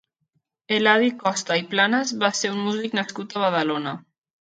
Eladi 0.77 1.09
Costa 1.19 1.59
i 1.61 1.63
Planas 1.75 2.17
va 2.25 2.33
ser 2.41 2.53
un 2.57 2.59
músic 2.71 3.01
nascut 3.03 3.41
a 3.41 3.49
Badalona. 3.49 3.99